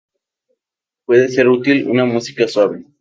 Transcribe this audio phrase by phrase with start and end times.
[1.05, 2.85] Puede ser útil una música suave.